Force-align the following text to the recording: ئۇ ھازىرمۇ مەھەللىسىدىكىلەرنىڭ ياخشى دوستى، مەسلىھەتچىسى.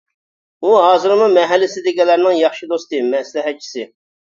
ئۇ 0.63 0.71
ھازىرمۇ 0.85 1.29
مەھەللىسىدىكىلەرنىڭ 1.37 2.41
ياخشى 2.43 2.75
دوستى، 2.77 3.07
مەسلىھەتچىسى. 3.15 3.93